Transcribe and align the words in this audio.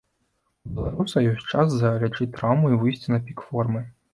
У 0.69 0.71
беларуса 0.77 1.23
ёсць 1.33 1.49
час 1.53 1.77
залячыць 1.83 2.29
траўму 2.39 2.73
і 2.75 2.81
выйсці 2.85 3.07
на 3.17 3.25
пік 3.29 3.49
формы. 3.51 3.89